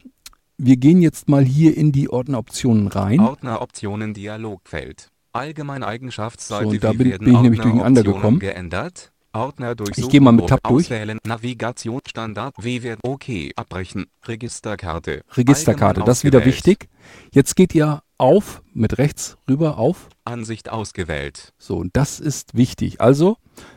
wir 0.59 0.77
gehen 0.77 1.01
jetzt 1.01 1.29
mal 1.29 1.45
hier 1.45 1.77
in 1.77 1.93
die 1.93 2.11
Ordneroptionen 2.11 2.89
rein. 2.89 3.21
Ordneroptionen 3.21 4.13
Dialogfeld. 4.15 5.11
Allgemeine 5.33 5.87
Eigenschaftsseite. 5.87 6.65
So, 6.65 6.71
und 6.71 6.83
da 6.85 6.93
bin- 6.93 7.11
bin 7.19 7.35
ich 7.35 7.41
nämlich 7.41 7.61
durcheinander 7.61 8.03
gekommen. 8.03 8.41
Geändert? 8.41 9.13
Ordner 9.33 9.75
durch 9.75 9.97
Ich 9.97 10.09
gehe 10.09 10.21
mal 10.21 10.33
mit 10.33 10.49
Tab 10.49 10.63
durch. 10.65 10.87
Auswählen, 10.87 11.19
Navigation, 11.25 12.01
Standard, 12.07 12.55
wird 12.59 12.99
OK, 13.03 13.29
abbrechen, 13.57 14.07
Registerkarte. 14.27 15.23
Registerkarte, 15.33 16.03
das 16.03 16.19
ist 16.19 16.25
wieder 16.25 16.45
wichtig. 16.45 16.89
Jetzt 17.33 17.55
geht 17.57 17.75
ihr 17.75 18.03
auf, 18.19 18.63
mit 18.75 18.99
rechts 18.99 19.39
rüber 19.49 19.79
auf. 19.79 20.09
Ansicht 20.25 20.71
ausgewählt. 20.71 21.53
So, 21.59 21.77
und 21.77 21.97
das 21.97 22.21
ist 22.21 22.55
wichtig. 22.55 23.01
Also 23.01 23.37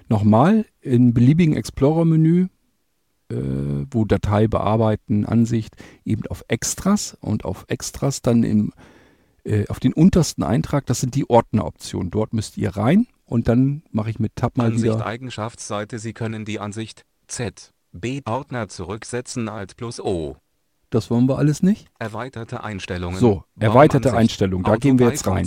nochmal 0.10 0.66
im 0.82 1.14
beliebigen 1.14 1.56
Explorer-Menü, 1.56 2.48
äh, 3.30 3.36
wo 3.90 4.06
Datei 4.06 4.48
bearbeiten, 4.48 5.26
Ansicht, 5.26 5.76
eben 6.04 6.26
auf 6.28 6.44
Extras 6.48 7.18
und 7.22 7.46
auf 7.46 7.66
Extras 7.68 8.22
dann 8.22 8.44
im, 8.44 8.74
äh, 9.44 9.68
auf 9.68 9.80
den 9.80 9.94
untersten 9.94 10.44
Eintrag, 10.44 10.86
das 10.88 11.00
sind 11.00 11.16
die 11.16 11.30
Ordneroptionen. 11.30 12.12
Dort 12.12 12.34
müsst 12.34 12.58
ihr 12.58 12.76
rein 12.76 13.08
und 13.26 13.48
dann 13.48 13.84
mache 13.92 14.10
ich 14.10 14.20
mit 14.20 14.36
Tab 14.36 14.58
mal 14.58 14.68
Ansicht 14.68 14.94
wieder. 14.94 15.06
Eigenschaftsseite. 15.06 16.00
Sie 16.00 16.14
können 16.14 16.46
die 16.46 16.60
Ansicht 16.60 17.06
Z, 17.28 17.74
B 17.92 18.22
Ordner 18.26 18.68
zurücksetzen 18.68 19.50
Alt 19.50 19.76
plus 19.78 20.00
O. 20.00 20.38
Das 20.94 21.10
wollen 21.10 21.28
wir 21.28 21.40
alles 21.40 21.64
nicht. 21.64 21.88
Erweiterte 21.98 22.64
Einstellungen. 22.64 23.20
So, 23.20 23.44
erweiterte. 23.60 24.14
Einstellungen, 24.14 24.64
da 24.64 24.76
gehen 24.76 25.00
wir 25.00 25.08
jetzt 25.10 25.26
rein. 25.26 25.44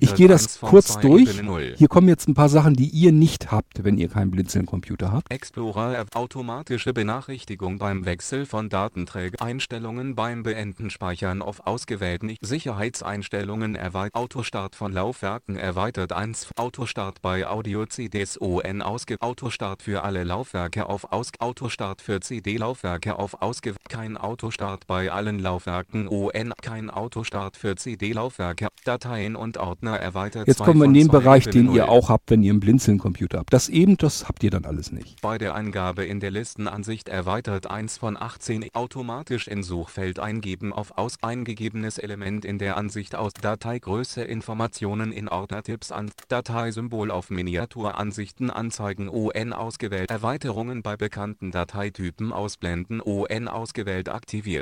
Ich 0.00 0.14
gehe 0.16 0.26
das 0.26 0.42
1 0.42 0.56
von 0.56 0.68
kurz 0.68 0.94
2 0.94 1.00
durch. 1.02 1.28
Ebene 1.30 1.42
0. 1.44 1.74
Hier 1.76 1.86
kommen 1.86 2.08
jetzt 2.08 2.26
ein 2.26 2.34
paar 2.34 2.48
Sachen, 2.48 2.74
die 2.74 2.88
ihr 2.88 3.12
nicht 3.12 3.52
habt, 3.52 3.84
wenn 3.84 3.98
ihr 3.98 4.08
keinen 4.08 4.32
Blinzeln-Computer 4.32 5.12
habt. 5.12 5.30
Explorer 5.30 6.00
erv- 6.00 6.16
automatische 6.16 6.92
Benachrichtigung 6.92 7.78
beim 7.78 8.04
Wechsel 8.04 8.46
von 8.46 8.68
Datenträger 8.68 9.40
Einstellungen 9.40 10.16
beim 10.16 10.42
Beenden 10.42 10.90
Speichern 10.90 11.40
auf 11.40 11.64
ausgewählten 11.68 12.30
Ich- 12.30 12.38
Sicherheitseinstellungen 12.40 13.76
erweitert 13.76 14.16
Autostart 14.16 14.74
von 14.74 14.92
Laufwerken 14.92 15.56
erweitert 15.56 16.12
1 16.12 16.48
Autostart 16.56 17.22
bei 17.22 17.46
Audio 17.46 17.86
CDs 17.86 18.40
ON 18.40 18.82
ausge 18.82 19.16
Autostart 19.20 19.82
für 19.84 20.02
alle 20.02 20.24
Laufwerke 20.24 20.88
auf 20.88 21.12
aus 21.12 21.30
Autostart 21.38 22.02
für 22.02 22.18
CD-Laufwerke 22.20 23.18
auf 23.20 23.40
ausge 23.40 23.74
kein 23.88 24.16
Autostart 24.16 24.63
bei 24.86 25.12
allen 25.12 25.38
Laufwerken 25.38 26.08
ON 26.08 26.52
kein 26.62 26.88
Autostart 26.88 27.56
für 27.56 27.76
CD-Laufwerke 27.76 28.68
Dateien 28.84 29.36
und 29.36 29.58
Ordner 29.58 29.98
erweitert 29.98 30.46
Jetzt 30.46 30.58
2 30.58 30.64
kommen 30.64 30.80
wir 30.80 30.86
in 30.86 30.94
den 30.94 31.10
2 31.10 31.18
Bereich, 31.18 31.44
den 31.44 31.66
ihr 31.72 31.82
0. 31.86 31.90
auch 31.90 32.08
habt, 32.08 32.30
wenn 32.30 32.42
ihr 32.42 32.52
einen 32.52 32.60
Blinzeln-Computer 32.60 33.40
habt. 33.40 33.52
Das 33.52 33.68
eben, 33.68 33.98
das 33.98 34.26
habt 34.26 34.42
ihr 34.42 34.50
dann 34.50 34.64
alles 34.64 34.90
nicht. 34.90 35.20
Bei 35.20 35.36
der 35.36 35.54
Eingabe 35.54 36.04
in 36.04 36.18
der 36.18 36.30
Listenansicht 36.30 37.08
erweitert 37.08 37.70
1 37.70 37.98
von 37.98 38.16
18 38.16 38.66
automatisch 38.72 39.48
in 39.48 39.62
Suchfeld 39.62 40.18
eingeben 40.18 40.72
auf 40.72 40.96
aus 40.96 41.16
eingegebenes 41.22 41.98
Element 41.98 42.44
in 42.46 42.58
der 42.58 42.78
Ansicht 42.78 43.14
aus 43.14 43.34
Dateigröße 43.34 44.22
Informationen 44.22 45.12
in 45.12 45.28
Ordnertipps 45.28 45.92
an 45.92 46.10
Dateisymbol 46.28 47.10
auf 47.10 47.28
Miniaturansichten 47.28 48.50
anzeigen 48.50 49.10
ON 49.10 49.52
ausgewählt 49.52 50.10
Erweiterungen 50.10 50.82
bei 50.82 50.96
bekannten 50.96 51.50
Dateitypen 51.50 52.32
ausblenden 52.32 53.02
ON 53.02 53.48
ausgewählt 53.48 54.08
aktiviert 54.08 54.53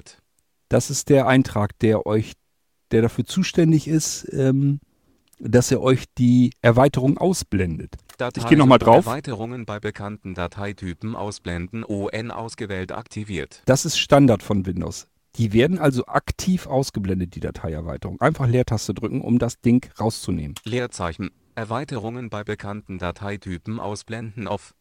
Das 0.69 0.91
ist 0.91 1.09
der 1.09 1.27
Eintrag, 1.27 1.79
der 1.81 2.07
euch, 2.07 2.33
der 2.91 3.03
dafür 3.03 3.25
zuständig 3.25 3.89
ist, 3.89 4.27
ähm, 4.33 4.81
dass 5.39 5.71
er 5.71 5.83
euch 5.83 6.05
die 6.19 6.53
Erweiterung 6.63 7.19
ausblendet. 7.19 7.97
Ich 8.37 8.47
gehe 8.47 8.57
noch 8.57 8.67
mal 8.67 8.79
drauf. 8.79 9.07
Erweiterungen 9.07 9.67
bei 9.67 9.81
bekannten 9.81 10.35
Dateitypen 10.35 11.17
ausblenden 11.17 11.85
ON 11.85 12.31
ausgewählt 12.31 12.93
aktiviert 12.93 13.63
Das 13.67 13.85
ist 13.85 13.99
Standard 13.99 14.43
von 14.43 14.65
Windows. 14.65 15.09
Die 15.37 15.53
werden 15.53 15.79
also 15.79 16.07
aktiv 16.07 16.67
ausgeblendet, 16.67 17.35
die 17.35 17.41
Dateierweiterung. 17.41 18.21
Einfach 18.21 18.47
Leertaste 18.47 18.95
drücken, 18.95 19.23
um 19.23 19.39
das 19.39 19.61
Ding 19.61 19.91
rauszunehmen. 19.99 20.55
Leerzeichen 20.65 21.31
Erweiterungen 21.55 22.31
bei 22.31 22.45
bekannten 22.45 22.99
Dateitypen 22.99 23.81
ausblenden 23.81 24.47
auf 24.47 24.75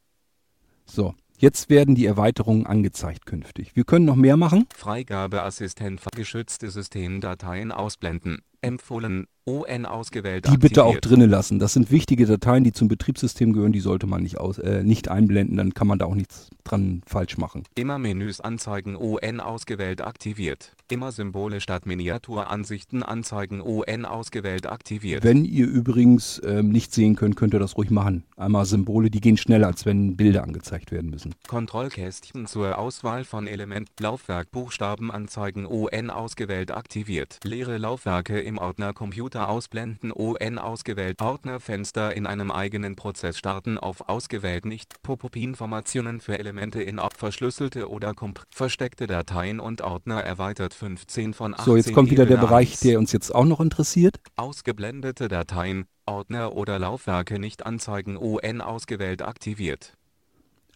So, 0.85 1.15
jetzt 1.41 1.69
werden 1.69 1.95
die 1.95 2.05
Erweiterungen 2.05 2.65
angezeigt 2.65 3.25
künftig. 3.25 3.75
Wir 3.75 3.83
können 3.83 4.05
noch 4.05 4.15
mehr 4.15 4.37
machen. 4.37 4.67
Freigabeassistent 4.75 6.01
geschützte 6.15 6.69
Systemdateien 6.69 7.71
ausblenden. 7.71 8.43
Empfohlen 8.61 9.27
ON 9.45 9.85
ausgewählt 9.85 10.47
Die 10.47 10.57
bitte 10.57 10.83
auch 10.83 10.97
drinnen 10.97 11.29
lassen. 11.29 11.57
Das 11.57 11.73
sind 11.73 11.89
wichtige 11.89 12.27
Dateien, 12.27 12.63
die 12.63 12.73
zum 12.73 12.87
Betriebssystem 12.87 13.53
gehören. 13.53 13.71
Die 13.71 13.79
sollte 13.79 14.05
man 14.05 14.21
nicht, 14.21 14.37
aus, 14.37 14.59
äh, 14.59 14.83
nicht 14.83 15.09
einblenden. 15.09 15.57
Dann 15.57 15.73
kann 15.73 15.87
man 15.87 15.97
da 15.97 16.05
auch 16.05 16.13
nichts 16.13 16.49
dran 16.63 17.01
falsch 17.07 17.37
machen. 17.37 17.63
Immer 17.75 17.97
Menüs 17.97 18.39
anzeigen 18.39 18.95
ON 18.95 19.39
ausgewählt 19.39 20.01
aktiviert. 20.01 20.73
Immer 20.89 21.11
Symbole 21.11 21.59
statt 21.59 21.85
Miniaturansichten 21.85 23.01
anzeigen 23.01 23.61
ON 23.61 24.05
ausgewählt 24.05 24.67
aktiviert. 24.67 25.23
Wenn 25.23 25.45
ihr 25.45 25.65
übrigens 25.65 26.39
ähm, 26.45 26.69
nicht 26.69 26.93
sehen 26.93 27.15
könnt, 27.15 27.35
könnt 27.35 27.53
ihr 27.55 27.59
das 27.59 27.77
ruhig 27.77 27.89
machen. 27.89 28.23
Einmal 28.37 28.65
Symbole, 28.65 29.09
die 29.09 29.21
gehen 29.21 29.37
schneller, 29.37 29.67
als 29.67 29.85
wenn 29.85 30.17
Bilder 30.17 30.43
angezeigt 30.43 30.91
werden 30.91 31.09
müssen. 31.09 31.33
Kontrollkästchen 31.47 32.45
zur 32.45 32.77
Auswahl 32.77 33.23
von 33.23 33.47
Element 33.47 33.89
Laufwerk 33.99 34.51
Buchstaben 34.51 35.11
anzeigen 35.11 35.65
ON 35.65 36.09
ausgewählt 36.11 36.71
aktiviert. 36.71 37.39
Leere 37.43 37.77
Laufwerke 37.77 38.39
im 38.39 38.57
Ordner 38.59 38.93
Computer 38.93 39.30
ausblenden 39.35 40.11
ON 40.11 40.57
ausgewählt. 40.57 41.21
Ordnerfenster 41.21 42.15
in 42.15 42.27
einem 42.27 42.51
eigenen 42.51 42.95
Prozess 42.95 43.37
starten 43.37 43.77
auf 43.77 44.09
ausgewählt 44.09 44.65
nicht. 44.65 45.01
Pop-up-Informationen 45.03 46.19
für 46.19 46.37
Elemente 46.37 46.81
in 46.81 46.99
Ort 46.99 47.17
verschlüsselte 47.17 47.89
oder 47.89 48.13
komp 48.13 48.43
versteckte 48.49 49.07
Dateien 49.07 49.59
und 49.59 49.81
Ordner 49.81 50.21
erweitert 50.21 50.73
15 50.73 51.33
von 51.33 51.53
18. 51.53 51.65
So, 51.65 51.75
jetzt 51.75 51.93
kommt 51.93 52.11
wieder 52.11 52.25
der 52.25 52.37
Bereich, 52.37 52.71
1. 52.71 52.79
der 52.81 52.99
uns 52.99 53.11
jetzt 53.11 53.33
auch 53.33 53.45
noch 53.45 53.59
interessiert. 53.59 54.19
Ausgeblendete 54.35 55.27
Dateien, 55.27 55.85
Ordner 56.05 56.53
oder 56.53 56.79
Laufwerke 56.79 57.39
nicht 57.39 57.65
anzeigen 57.65 58.17
ON 58.17 58.61
ausgewählt 58.61 59.21
aktiviert. 59.21 59.93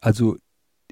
Also 0.01 0.37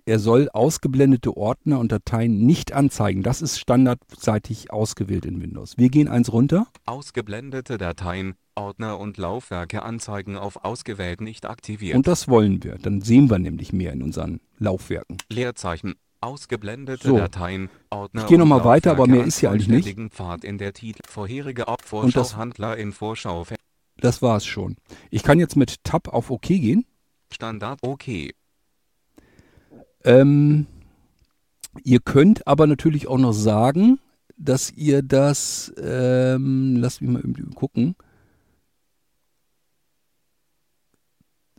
er 0.05 0.19
soll 0.19 0.49
ausgeblendete 0.51 1.35
Ordner 1.37 1.79
und 1.79 1.91
Dateien 1.91 2.45
nicht 2.45 2.73
anzeigen. 2.73 3.23
Das 3.23 3.41
ist 3.41 3.59
standardseitig 3.59 4.71
ausgewählt 4.71 5.25
in 5.25 5.41
Windows. 5.41 5.77
Wir 5.77 5.89
gehen 5.89 6.07
eins 6.07 6.31
runter. 6.33 6.67
Ausgeblendete 6.85 7.77
Dateien, 7.77 8.35
Ordner 8.55 8.99
und 8.99 9.17
Laufwerke 9.17 9.83
anzeigen 9.83 10.35
auf 10.37 10.63
ausgewählt 10.65 11.21
nicht 11.21 11.45
aktiviert. 11.45 11.95
Und 11.95 12.07
das 12.07 12.27
wollen 12.27 12.63
wir. 12.63 12.75
Dann 12.77 13.01
sehen 13.01 13.29
wir 13.29 13.39
nämlich 13.39 13.71
mehr 13.73 13.93
in 13.93 14.03
unseren 14.03 14.39
Laufwerken. 14.59 15.17
Leerzeichen. 15.29 15.93
Ausgeblendete 16.21 17.05
So. 17.09 17.17
Dateien, 17.17 17.69
Ordner 17.89 18.21
Ich 18.21 18.27
gehe 18.27 18.37
noch 18.37 18.43
und 18.43 18.49
mal 18.49 18.63
weiter, 18.63 18.91
aber 18.91 19.07
mehr 19.07 19.25
ist 19.25 19.39
hier 19.39 19.51
eigentlich 19.51 19.67
nicht. 19.67 20.13
Pfad 20.13 20.45
in 20.45 20.57
der 20.57 20.71
Titel 20.71 21.01
vorherige 21.05 21.67
Und 21.67 21.77
das- 21.81 21.85
Vorschauhandler 21.85 22.77
im 22.77 22.93
Vorschau 22.93 23.45
Das 23.97 24.21
war's 24.21 24.45
schon. 24.45 24.77
Ich 25.11 25.23
kann 25.23 25.39
jetzt 25.39 25.57
mit 25.57 25.83
Tab 25.83 26.07
auf 26.07 26.31
OK 26.31 26.47
gehen. 26.47 26.85
Standard 27.29 27.79
OK. 27.81 28.31
Ähm, 30.03 30.67
ihr 31.83 31.99
könnt 31.99 32.47
aber 32.47 32.67
natürlich 32.67 33.07
auch 33.07 33.17
noch 33.17 33.33
sagen, 33.33 33.99
dass 34.37 34.71
ihr 34.71 35.01
das, 35.01 35.73
ähm, 35.77 36.75
lasst 36.77 37.01
mich 37.01 37.09
mal 37.09 37.21
irgendwie 37.21 37.43
gucken, 37.53 37.95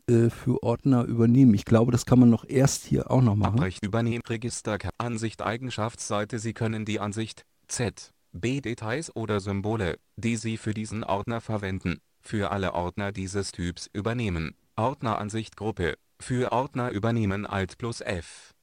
äh, 0.07 0.29
für 0.29 0.63
Ordner 0.63 1.05
übernehmen. 1.05 1.55
Ich 1.55 1.65
glaube, 1.65 1.91
das 1.93 2.05
kann 2.05 2.19
man 2.19 2.29
noch 2.29 2.45
erst 2.47 2.85
hier 2.85 3.11
auch 3.11 3.23
noch 3.23 3.37
machen. 3.37 3.55
Abbrechen 3.55 3.81
übernehmen 3.83 4.23
Register 4.29 4.79
Ansicht 4.99 5.41
Eigenschaftsseite 5.41 6.39
Sie 6.39 6.53
können 6.53 6.85
die 6.85 7.01
Ansicht 7.01 7.47
Z, 7.69 8.13
B 8.33 8.61
Details 8.61 9.15
oder 9.17 9.41
Symbole, 9.41 9.99
die 10.17 10.37
Sie 10.37 10.59
für 10.59 10.75
diesen 10.75 11.05
Ordner 11.05 11.41
verwenden, 11.41 12.01
für 12.21 12.51
alle 12.51 12.75
Ordner 12.75 13.13
dieses 13.13 13.53
Typs 13.53 13.89
übernehmen. 13.95 14.57
Ordneransicht 14.77 15.57
Gruppe, 15.57 15.95
für 16.25 16.53
Ordner 16.53 16.91
übernehmen 16.91 17.45
Alt 17.47 17.77
plus 17.79 18.01
F. 18.01 18.55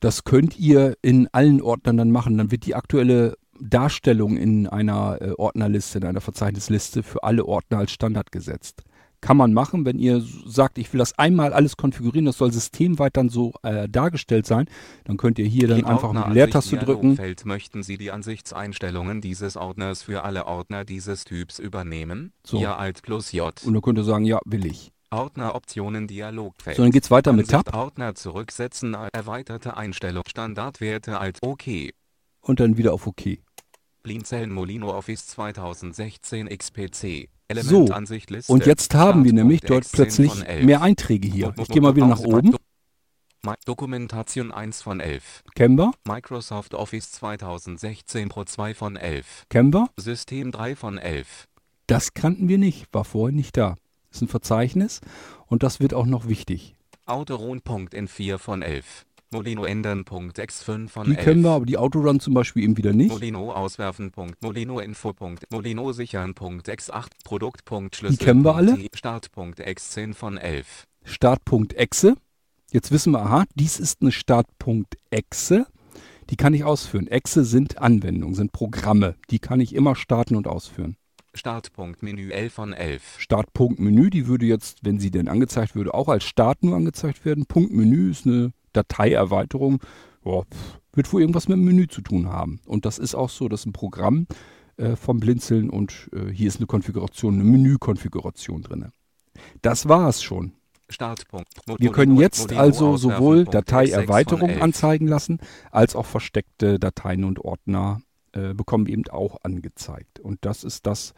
Das 0.00 0.24
könnt 0.24 0.58
ihr 0.58 0.96
in 1.00 1.28
allen 1.32 1.62
Ordnern 1.62 1.96
dann 1.96 2.10
machen. 2.10 2.36
Dann 2.36 2.50
wird 2.50 2.66
die 2.66 2.74
aktuelle 2.74 3.36
Darstellung 3.58 4.36
in 4.36 4.66
einer 4.66 5.18
äh, 5.22 5.30
Ordnerliste, 5.38 5.98
in 5.98 6.04
einer 6.04 6.20
Verzeichnisliste 6.20 7.02
für 7.02 7.22
alle 7.22 7.46
Ordner 7.46 7.78
als 7.78 7.92
Standard 7.92 8.32
gesetzt. 8.32 8.82
Kann 9.22 9.38
man 9.38 9.54
machen, 9.54 9.86
wenn 9.86 9.98
ihr 9.98 10.22
sagt, 10.44 10.76
ich 10.76 10.92
will 10.92 10.98
das 10.98 11.18
einmal 11.18 11.54
alles 11.54 11.78
konfigurieren, 11.78 12.26
das 12.26 12.36
soll 12.36 12.52
systemweit 12.52 13.16
dann 13.16 13.30
so 13.30 13.54
äh, 13.62 13.88
dargestellt 13.88 14.44
sein, 14.44 14.66
dann 15.04 15.16
könnt 15.16 15.38
ihr 15.38 15.46
hier 15.46 15.66
dann 15.66 15.84
einfach 15.86 16.00
die 16.00 16.04
Ordneransicht 16.08 16.34
Leertaste 16.34 16.76
drücken. 16.76 17.00
Dialogfeld 17.14 17.46
möchten 17.46 17.82
Sie 17.82 17.96
die 17.96 18.10
Ansichtseinstellungen 18.10 19.22
dieses 19.22 19.56
Ordners 19.56 20.02
für 20.02 20.24
alle 20.24 20.46
Ordner 20.46 20.84
dieses 20.84 21.24
Typs 21.24 21.58
übernehmen? 21.58 22.34
So. 22.44 22.60
Ja 22.60 22.76
Alt 22.76 23.00
plus 23.00 23.32
J. 23.32 23.58
Und 23.64 23.72
dann 23.72 23.80
könnt 23.80 23.98
ihr 23.98 24.04
sagen, 24.04 24.26
ja, 24.26 24.40
will 24.44 24.66
ich. 24.66 24.92
Ordneroptionen 25.14 26.06
Dialogfeld. 26.06 26.76
So, 26.76 26.82
dann 26.82 26.92
geht's 26.92 27.10
weiter 27.10 27.32
mit 27.32 27.52
Ansicht 27.52 27.66
Tab 27.66 27.76
Ordner 27.76 28.14
zurücksetzen 28.14 28.94
erweiterte 29.12 29.76
Einstellung 29.76 30.24
Standardwerte 30.26 31.18
als 31.18 31.38
OK. 31.42 31.92
und 32.40 32.60
dann 32.60 32.76
wieder 32.76 32.92
auf 32.92 33.06
OK. 33.06 33.38
Blinzeln 34.02 34.52
Molino 34.52 34.90
Office 34.92 35.26
2016 35.28 36.48
XPC. 36.48 36.90
So, 37.00 37.26
Elementansicht 37.48 38.30
Liste. 38.30 38.52
Und 38.52 38.66
jetzt 38.66 38.94
haben 38.94 39.24
wir 39.24 39.32
nämlich 39.32 39.60
dort 39.60 39.90
plötzlich 39.90 40.30
16 40.30 40.46
von 40.46 40.56
11. 40.56 40.66
mehr 40.66 40.82
Einträge 40.82 41.28
hier. 41.28 41.54
Ich 41.58 41.68
gehe 41.68 41.80
mal 41.80 41.94
wieder 41.94 42.06
nach 42.06 42.20
oben. 42.20 42.56
Dokumentation 43.66 44.52
1 44.52 44.82
von 44.82 45.00
11. 45.00 45.42
Kennen 45.54 45.76
wir? 45.76 45.92
Microsoft 46.06 46.74
Office 46.74 47.12
2016 47.12 48.30
Pro 48.30 48.44
2 48.44 48.74
von 48.74 48.96
11. 48.96 49.44
Kennen 49.50 49.72
wir? 49.72 49.88
System 49.98 50.50
3 50.50 50.76
von 50.76 50.98
11. 50.98 51.46
Das 51.86 52.14
kannten 52.14 52.48
wir 52.48 52.56
nicht, 52.56 52.86
war 52.92 53.04
vorher 53.04 53.34
nicht 53.34 53.56
da. 53.58 53.76
Ist 54.14 54.22
ein 54.22 54.28
Verzeichnis 54.28 55.00
und 55.46 55.64
das 55.64 55.80
wird 55.80 55.92
auch 55.92 56.06
noch 56.06 56.28
wichtig. 56.28 56.76
Autoron.in 57.04 58.06
4 58.06 58.38
von 58.38 58.62
11. 58.62 59.06
Molino 59.32 59.64
ändern.x5 59.64 60.88
von 60.88 61.06
Die 61.06 61.16
11. 61.16 61.24
kennen 61.24 61.42
wir, 61.42 61.50
aber 61.50 61.66
die 61.66 61.76
Autorun 61.76 62.20
zum 62.20 62.32
Beispiel 62.32 62.62
eben 62.62 62.76
wieder 62.76 62.92
nicht. 62.92 63.10
Molino 63.10 63.50
auswerfen. 63.50 64.12
Molino 64.40 64.78
Info. 64.78 65.12
Molino 65.50 65.92
sichern.x8 65.92 67.06
Produkt. 67.24 67.62
Die 68.08 68.16
kennen 68.16 68.44
wir 68.44 68.54
alle. 68.54 68.78
Start.x10 68.94 70.14
von 70.14 70.38
11. 70.38 70.84
Startpunkt 71.02 71.74
Exe. 71.74 72.14
Jetzt 72.70 72.92
wissen 72.92 73.10
wir, 73.10 73.20
aha, 73.20 73.44
dies 73.56 73.80
ist 73.80 74.00
eine 74.00 74.12
Startpunkt 74.12 74.96
Exe. 75.10 75.66
Die 76.30 76.36
kann 76.36 76.54
ich 76.54 76.62
ausführen. 76.62 77.08
Exe 77.08 77.44
sind 77.44 77.78
Anwendungen, 77.78 78.36
sind 78.36 78.52
Programme. 78.52 79.16
Die 79.30 79.40
kann 79.40 79.58
ich 79.58 79.74
immer 79.74 79.96
starten 79.96 80.36
und 80.36 80.46
ausführen. 80.46 80.96
Startpunkt 81.34 82.02
Menü 82.02 82.30
11 82.30 82.52
von 82.52 82.72
11. 82.72 83.16
Startpunkt 83.18 83.80
Menü, 83.80 84.10
die 84.10 84.26
würde 84.26 84.46
jetzt, 84.46 84.78
wenn 84.82 84.98
sie 84.98 85.10
denn 85.10 85.28
angezeigt 85.28 85.74
würde, 85.74 85.92
auch 85.92 86.08
als 86.08 86.24
Start 86.24 86.62
nur 86.62 86.76
angezeigt 86.76 87.24
werden. 87.24 87.46
Punkt 87.46 87.72
Menü 87.72 88.10
ist 88.10 88.26
eine 88.26 88.52
Dateierweiterung. 88.72 89.80
Pff, 90.24 90.80
wird 90.92 91.12
wohl 91.12 91.20
irgendwas 91.20 91.48
mit 91.48 91.58
dem 91.58 91.64
Menü 91.64 91.88
zu 91.88 92.00
tun 92.00 92.28
haben. 92.28 92.60
Und 92.66 92.86
das 92.86 92.98
ist 92.98 93.14
auch 93.14 93.30
so, 93.30 93.48
das 93.48 93.60
ist 93.60 93.66
ein 93.66 93.72
Programm 93.72 94.26
äh, 94.76 94.96
vom 94.96 95.20
Blinzeln 95.20 95.70
und 95.70 96.08
äh, 96.12 96.30
hier 96.32 96.48
ist 96.48 96.58
eine 96.58 96.66
Konfiguration, 96.66 97.34
eine 97.34 97.44
Menükonfiguration 97.44 98.62
drin. 98.62 98.92
Das 99.62 99.88
war 99.88 100.08
es 100.08 100.22
schon. 100.22 100.52
Startpunkt. 100.88 101.48
Wir 101.78 101.92
können 101.92 102.16
jetzt 102.16 102.48
Molino 102.48 102.60
also 102.60 102.96
sowohl 102.96 103.44
Punkt 103.44 103.48
X6 103.48 103.52
Dateierweiterung 103.52 104.40
von 104.40 104.50
11. 104.50 104.62
anzeigen 104.62 105.08
lassen, 105.08 105.38
als 105.70 105.96
auch 105.96 106.06
versteckte 106.06 106.78
Dateien 106.78 107.24
und 107.24 107.40
Ordner 107.40 108.00
äh, 108.34 108.54
bekommen 108.54 108.86
eben 108.86 109.06
auch 109.08 109.38
angezeigt. 109.42 110.20
Und 110.20 110.38
das 110.42 110.64
ist 110.64 110.86
das, 110.86 111.14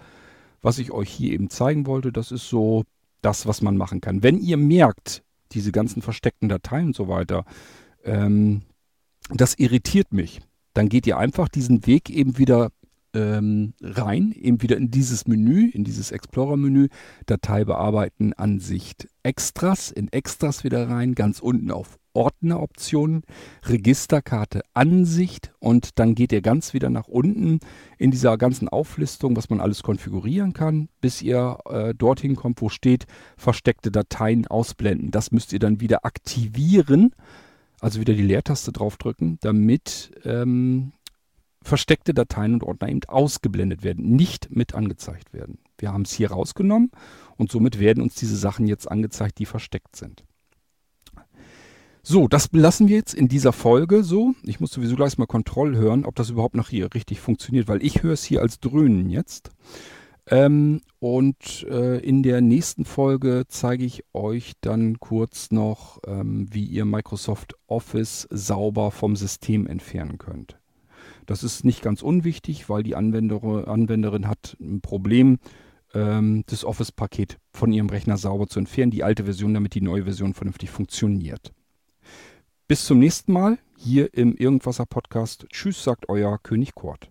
was 0.63 0.79
ich 0.79 0.93
euch 0.93 1.11
hier 1.11 1.33
eben 1.33 1.51
zeigen 1.51 1.87
wollte. 1.87 2.13
Das 2.13 2.31
ist 2.31 2.49
so 2.49 2.85
das, 3.23 3.47
was 3.47 3.63
man 3.63 3.77
machen 3.77 4.01
kann. 4.01 4.23
Wenn 4.23 4.39
ihr 4.39 4.57
merkt, 4.57 5.23
diese 5.53 5.73
ganzen 5.73 6.03
versteckten 6.03 6.49
Dateien 6.49 6.89
und 6.89 6.97
so 6.97 7.09
weiter, 7.09 7.45
ähm, 8.05 8.63
das 9.31 9.55
irritiert 9.55 10.13
mich, 10.13 10.41
dann 10.75 10.89
geht 10.89 11.07
ihr 11.07 11.19
einfach 11.19 11.49
diesen 11.49 11.87
Weg 11.87 12.11
eben 12.11 12.39
wieder 12.39 12.71
ähm, 13.17 13.73
rein, 13.81 14.33
eben 14.33 14.61
wieder 14.61 14.77
in 14.77 14.91
dieses 14.91 15.27
Menü, 15.27 15.71
in 15.71 15.85
dieses 15.85 16.13
Explorer-Menü, 16.13 16.89
Datei 17.25 17.65
bearbeiten, 17.65 18.35
Ansicht, 18.35 19.09
Extras, 19.23 19.91
in 19.91 20.13
Extras 20.13 20.65
wieder 20.65 20.89
rein, 20.89 21.15
ganz 21.15 21.41
unten 21.41 21.71
auf 21.71 21.99
Ordneroptionen, 22.13 23.23
Registerkarte, 23.65 24.63
Ansicht 24.75 25.53
und 25.59 25.99
dann 25.99 26.15
geht 26.15 26.33
ihr 26.33 26.43
ganz 26.43 26.75
wieder 26.75 26.91
nach 26.91 27.09
unten 27.09 27.61
in 27.99 28.11
dieser 28.11 28.37
ganzen 28.39 28.69
Auflistung, 28.69 29.37
was 29.37 29.51
man 29.51 29.61
alles 29.61 29.83
konfigurieren 29.83 30.53
kann, 30.53 30.89
bis 31.01 31.23
ihr 31.23 31.59
äh, 31.69 31.95
dorthin 31.95 32.37
kommt, 32.37 32.61
wo 32.61 32.69
steht 32.69 33.07
versteckte 33.37 33.91
Dateien 33.91 34.47
ausblenden. 34.47 35.11
Das 35.11 35.31
müsst 35.31 35.53
ihr 35.53 35.59
dann 35.59 35.81
wieder 35.81 36.05
aktivieren, 36.05 37.15
also 37.81 38.01
wieder 38.01 38.15
die 38.15 38.23
Leertaste 38.23 38.73
draufdrücken, 38.73 39.39
damit 39.41 40.13
ähm, 40.25 40.93
versteckte 41.67 42.15
Dateien 42.15 42.55
und 42.55 42.63
Ordner 42.63 42.89
eben 42.89 43.01
ausgeblendet 43.09 43.83
werden, 43.83 44.17
nicht 44.17 44.55
mit 44.55 44.75
angezeigt 44.75 45.33
werden. 45.33 45.59
Wir 45.79 45.93
haben 45.93 46.03
es 46.03 46.13
hier 46.13 46.31
rausgenommen 46.31 46.91
und 47.37 47.51
somit 47.51 47.79
werden 47.79 48.03
uns 48.03 48.15
diese 48.15 48.37
Sachen 48.37 48.67
jetzt 48.67 48.91
angezeigt, 48.91 49.39
die 49.39 49.47
versteckt 49.47 49.97
sind. 49.97 50.25
So, 52.03 52.29
das 52.29 52.47
belassen 52.47 52.87
wir 52.87 52.95
jetzt 52.95 53.15
in 53.15 53.27
dieser 53.27 53.53
Folge 53.53 54.05
so. 54.05 54.35
Ich 54.45 54.61
muss 54.61 54.71
sowieso 54.71 54.95
gleich 54.95 55.19
mal 55.19 55.27
Kontroll 55.27 55.77
hören, 55.77 56.05
ob 56.05 56.15
das 56.15 56.31
überhaupt 56.31 56.55
nach 56.55 56.69
hier 56.69 56.95
richtig 56.95 57.21
funktioniert, 57.21 57.67
weil 57.67 57.83
ich 57.83 58.05
höre 58.05 58.13
es 58.13 58.23
hier 58.23 58.43
als 58.43 58.61
Dröhnen 58.61 59.11
jetzt. 59.11 59.51
Ähm, 60.29 60.83
und 61.01 61.67
äh, 61.69 61.99
in 61.99 62.23
der 62.23 62.41
nächsten 62.41 62.85
Folge 62.85 63.45
zeige 63.49 63.85
ich 63.85 64.05
euch 64.13 64.53
dann 64.61 65.01
kurz 65.01 65.51
noch, 65.51 65.99
ähm, 66.07 66.47
wie 66.53 66.65
ihr 66.65 66.85
Microsoft 66.85 67.55
Office 67.67 68.29
sauber 68.31 68.93
vom 68.93 69.17
System 69.17 69.67
entfernen 69.67 70.19
könnt. 70.19 70.59
Das 71.27 71.43
ist 71.43 71.65
nicht 71.65 71.83
ganz 71.83 72.03
unwichtig, 72.03 72.69
weil 72.69 72.83
die 72.83 72.97
Anwender, 72.97 73.69
Anwenderin 73.69 74.29
hat 74.29 74.57
ein 74.61 74.81
Problem, 74.81 75.39
ähm, 75.95 76.45
das 76.47 76.65
Office-Paket 76.65 77.39
von 77.53 77.73
ihrem 77.73 77.89
Rechner 77.89 78.17
sauber 78.17 78.47
zu 78.47 78.59
entfernen, 78.59 78.91
die 78.91 79.05
alte 79.05 79.25
Version, 79.25 79.55
damit 79.55 79.75
die 79.75 79.81
neue 79.83 80.05
Version 80.05 80.35
vernünftig 80.35 80.71
funktioniert. 80.71 81.53
Bis 82.69 82.85
zum 82.85 82.99
nächsten 82.99 83.33
Mal 83.33 83.59
hier 83.77 84.13
im 84.15 84.35
Irgendwasser 84.37 84.87
Podcast. 84.87 85.47
Tschüss, 85.51 85.85
sagt 85.85 86.09
euer 86.09 86.39
König 86.43 86.75
Kurt. 86.75 87.11